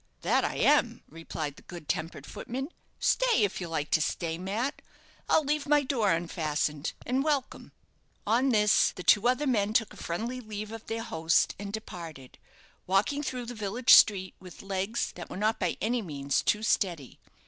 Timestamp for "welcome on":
7.23-8.49